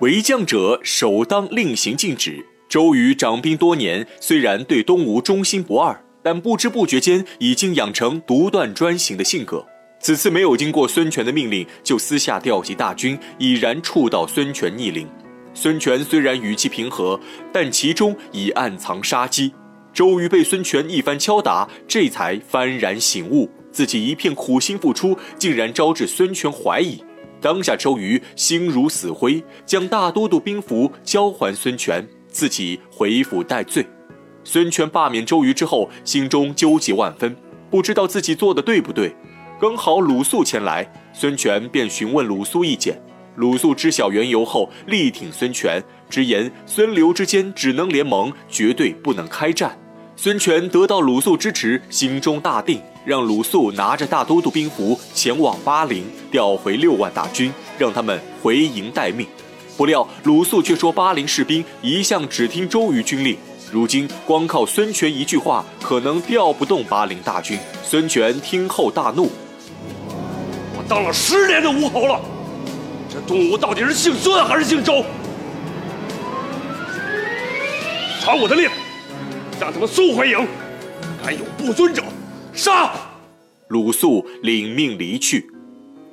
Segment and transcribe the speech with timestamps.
[0.00, 2.42] 为将者首当令行禁止。
[2.70, 9.66] 周瑜掌兵多年，虽然对东吴忠心不二，但不知不觉间已经养成独断专行的性格。
[10.00, 15.06] 此次没有经过孙权的命令，就私下调集大军，已然触到孙权逆鳞。
[15.52, 17.20] 孙权虽然语气平和，
[17.52, 19.52] 但其中已暗藏杀机。
[19.92, 27.04] 周瑜被孙权一番敲打，这才幡然醒悟，自己一片苦心付出，竟然招致孙权怀疑。
[27.40, 32.06] 当下，周瑜心如死灰，将大都督兵符交还孙权。
[32.28, 33.84] 自己回府戴罪，
[34.44, 37.34] 孙权罢免周瑜之后，心中纠结万分，
[37.68, 39.12] 不知道自己做的对不对。
[39.60, 43.02] 刚好鲁肃前来，孙权便询问鲁肃意见。
[43.34, 49.76] 鲁肃知晓缘由后，力挺孙权，直言孙刘之间只能联盟，绝对不能开战。
[50.14, 59.26] 孙权得到鲁肃支持，心中大定，让鲁肃拿着大都督兵符前往巴陵，调回六万大军，让他们回营待命。
[59.76, 63.36] 不料鲁肃却说，巴陵士兵一向只听周瑜军令，
[63.72, 67.58] 如今光靠孙权一句话，可能调不动巴陵大军。
[67.82, 69.30] 孙权听后大怒
[70.76, 72.20] ：“我当了十年的吴侯了，
[73.08, 75.02] 这东吴到底是姓孙还是姓周？
[78.20, 78.68] 传我的令，
[79.58, 80.46] 让他们速回营，
[81.24, 82.02] 敢有不遵者，
[82.52, 82.90] 杀！”
[83.68, 85.48] 鲁肃领命离去。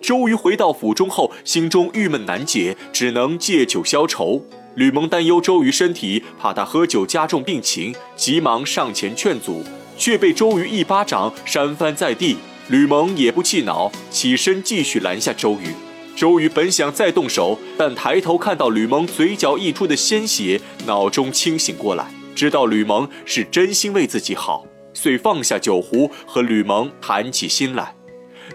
[0.00, 4.44] 周瑜回到府中后，心中郁闷难解，只能借酒消愁。
[4.74, 9.62] 吕蒙担忧周瑜身体，怕他喝酒加重病情，急忙上前劝阻，
[9.96, 12.36] 却被周瑜一巴掌扇翻在地。
[12.68, 15.68] 吕蒙也不气恼，起身继续拦下周瑜。
[16.16, 27.94] 周瑜本想再动手，但抬头看到吕蒙嘴角溢出的鲜血，脑中清醒过来，知道吕蒙是真心为自己好，遂放下酒壶，和吕蒙谈起心来。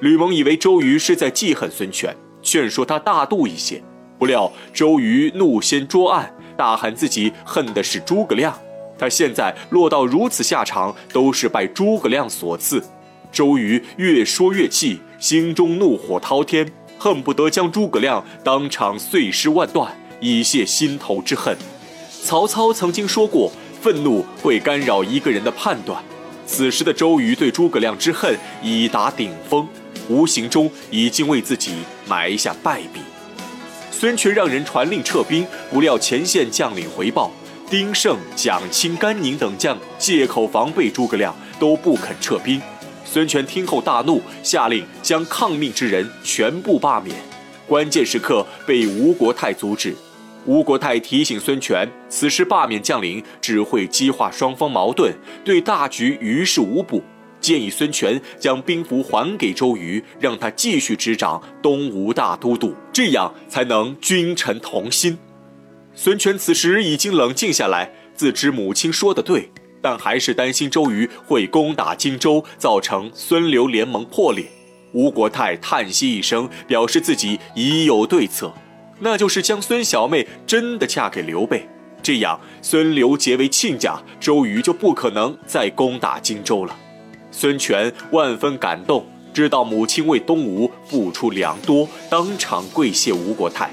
[0.02, 3.84] 吕蒙以为周瑜是在记恨孙权，劝说他大度一些。
[4.18, 8.58] 不料周瑜怒先捉案，大喊自己恨的是诸葛亮。
[8.98, 12.84] 他现在落到如此下场，都是拜诸葛亮所赐。
[13.32, 21.56] 周瑜越说越气，心中怒火滔天，恨不得将诸葛亮当场碎尸万段，以泄心头之恨。
[22.24, 23.52] 曹操曾经说过，
[23.82, 26.04] 愤怒会干扰一个人的判断。
[26.52, 29.68] 此时的周瑜对诸葛亮之恨已达顶峰。
[30.10, 31.76] 无形中已经为自己
[32.08, 33.00] 埋下败笔。
[33.92, 37.32] 孙权让人传令撤兵，不料前线将领回报，
[37.70, 42.60] 丁胜、蒋钦、甘宁等将借口防备诸葛亮，都不肯撤兵。
[43.06, 47.16] 孙权听后大怒，下令将抗命之人全部罢免。
[47.68, 49.96] 关键时刻被吴国太阻止。
[50.46, 55.14] 吴国泰提醒孙权，此时罢免将领只会激化双方矛盾，
[55.44, 57.04] 对大局于事无补。
[57.40, 65.18] 建议孙权将兵符还给周瑜，让他继续执掌东吴大都督，这样才能君臣同心。
[65.94, 69.50] 孙权此时已经冷静下来，自知母亲说的对，
[69.82, 74.46] 但还是担心周瑜会攻打荆州，造成孙刘联盟破裂。
[74.92, 78.54] 吴国泰叹息一声，表示自己已有对策，
[79.00, 81.68] 那就是将孙小妹真的嫁给刘备，
[82.04, 86.76] 这样孙刘结为亲家，周瑜就不可能再攻打荆州了。
[87.32, 93.72] 孙权万分感动，知道母亲为东吴付出良多，当场跪谢吴国太。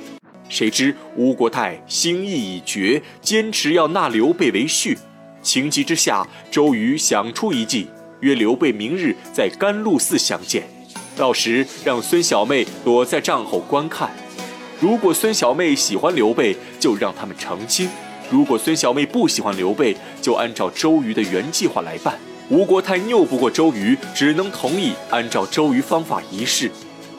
[0.48, 4.97] 谁知吴国太心意已决，坚持要纳刘备为婿。
[5.43, 7.88] 情急之下，周瑜想出一计，
[8.20, 10.62] 约刘备明日在甘露寺相见，
[11.16, 14.10] 到时让孙小妹躲在帐后观看。
[14.78, 17.88] 如果孙小妹喜欢刘备，就让他们成亲；
[18.31, 22.19] 如果孙小妹不喜欢刘备，就按照周瑜的原计划来办。
[22.50, 26.70] 吴国太拗不过周瑜，只能同意按照周瑜方法一试。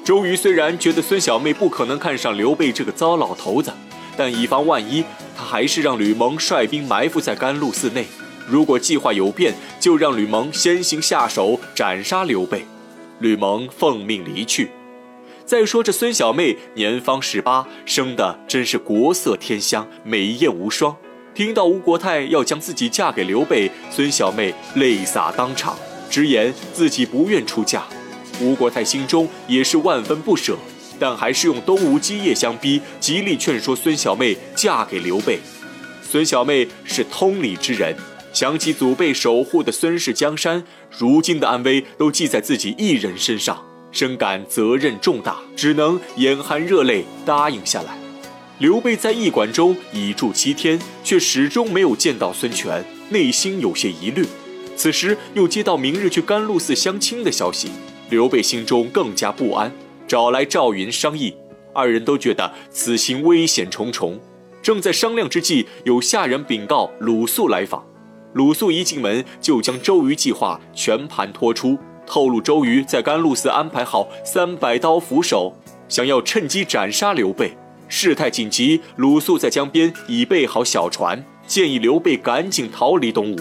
[0.05, 3.73] 周瑜虽然觉得孙小妹不可能看上刘备这个糟老头子，
[4.15, 5.03] 但以防万一，
[5.35, 8.05] 他还是让吕蒙率兵埋伏在甘露寺内。
[8.47, 12.63] 如果计划有变，就让吕蒙先行下手斩杀刘备。
[13.19, 14.69] 吕蒙奉命离去。
[15.47, 20.93] 再说这孙小妹年方十八，生的真是国色天香，美艳无双。
[21.33, 25.79] 听到吴国泰要将自己嫁给刘备，孙小妹泪洒当场，
[26.09, 27.85] 直言自己不愿出嫁。
[28.41, 30.57] 吴国泰心中也是万分不舍，
[30.99, 35.39] 但还是用东吴基业相逼，极力劝说孙小妹嫁给刘备。
[36.01, 37.95] 孙小妹是通理之人，
[38.33, 47.97] 想起祖辈守护的孙氏江山，如今的安危都记在自己一人身上，深感责任重大，只能眼含热泪答应下来。
[48.59, 54.25] 刘备在驿馆中已住七天，却始终没有见到孙权，内心有些疑虑。
[54.75, 57.69] 此时又接到明日去甘露寺相亲的消息，
[58.09, 59.71] 刘备心中更加不安，
[60.07, 61.35] 找来赵云商议。
[61.73, 64.19] 二人都觉得此行危险重重。
[64.63, 67.85] 正在商量之际，有下人禀告鲁肃来访。
[68.33, 75.53] 鲁肃一进门，就将周瑜计划全盘托出，透露周瑜在甘露寺安排好三百刀斧手，
[75.89, 77.55] 想要趁机斩杀刘备。
[77.89, 83.37] 事态紧急，鲁肃在江边已备好小船，建议刘备赶紧逃离东吴。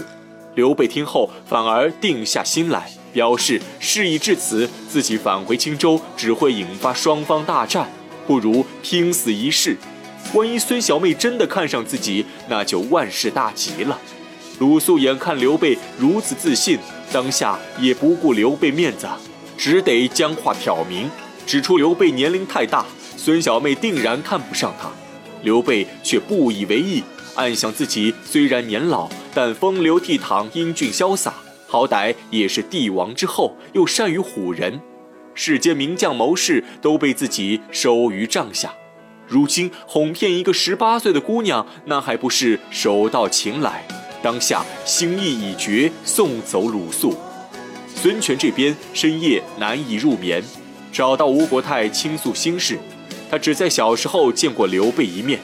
[0.55, 7.91] 刘备听后反而定下心来，表示事已至此，自己返回荆州只会引发双方大战，
[8.27, 9.77] 不如拼死一试。
[10.35, 13.99] 万一孙小妹真的看上自己，那就万事大吉了。
[14.59, 16.79] 鲁肃眼看刘备如此自信，
[17.13, 19.07] 当下也不顾刘备面子，
[19.57, 21.09] 只得将话挑明，
[21.47, 22.85] 指出刘备年龄太大。
[23.17, 24.89] 孙小妹定然看不上他，
[25.43, 27.03] 刘备却不以为意，
[27.35, 31.35] 暗想自己虽然年老，但风流倜傥、英俊潇洒，
[31.67, 34.81] 好歹也是帝王之后，又善于唬人，
[35.35, 38.73] 世间名将谋士都被自己收于帐下，
[39.27, 43.87] 如今哄骗一个十八岁的姑娘，那还不是手到擒来？
[44.27, 47.15] 当下心意已决，送走鲁肃。
[47.95, 50.43] 孙权这边深夜难以入眠，
[50.91, 52.77] 找到吴国太倾诉心事。
[53.31, 55.39] 他只在小时候见过刘备一面，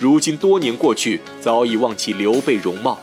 [0.00, 2.98] 如今多年过去，早已忘记刘备容貌。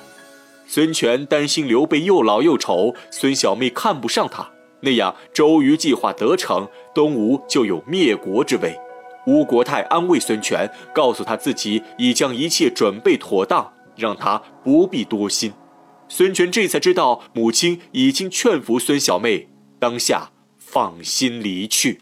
[0.68, 4.50] 孙权担心刘备又老又丑，孙小妹看不上他，
[4.82, 8.78] 那样周瑜计划得逞，东吴就有灭国之危。
[9.26, 15.54] 吴国太安慰孙权，告诉他自己已将一切准备妥当，让他不必多心。
[16.10, 19.48] 孙权这才知道母亲已经劝服孙小妹，
[19.80, 22.02] 当下放心离去。